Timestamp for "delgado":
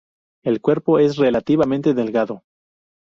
1.93-2.41